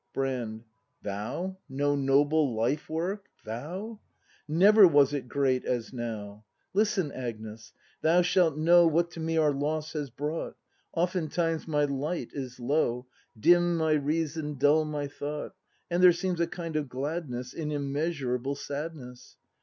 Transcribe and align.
Brand. 0.15 0.63
Thou 1.03 1.59
no 1.69 1.95
noble 1.95 2.55
life 2.55 2.89
work! 2.89 3.27
Thou! 3.45 3.99
Never 4.47 4.87
was 4.87 5.13
it 5.13 5.27
great 5.27 5.63
as 5.63 5.93
now. 5.93 6.43
Listen, 6.73 7.11
Agnes; 7.11 7.71
thou 8.01 8.23
shalt 8.23 8.57
know 8.57 8.87
What 8.87 9.11
to 9.11 9.19
me 9.19 9.37
our 9.37 9.51
loss 9.53 9.93
has 9.93 10.09
brought. 10.09 10.55
Oftentimes 10.93 11.67
my 11.67 11.83
light 11.85 12.31
is 12.33 12.59
low. 12.59 13.05
Dim 13.39 13.77
my 13.77 13.91
reason, 13.93 14.55
dull 14.55 14.85
my 14.85 15.05
thought. 15.07 15.53
And 15.91 16.01
there 16.01 16.11
seems 16.13 16.39
a 16.39 16.47
kind 16.47 16.75
of 16.75 16.89
gladness 16.89 17.53
In 17.53 17.69
immeasurable 17.71 18.55
sadness. 18.55 19.37